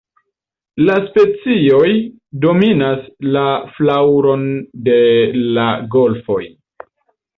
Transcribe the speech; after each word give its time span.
La 0.85 0.93
specioj 1.09 1.91
dominas 2.45 3.05
la 3.35 3.45
flaŭron 3.77 4.49
de 4.89 4.99
la 5.59 5.69
golfoj. 5.99 6.41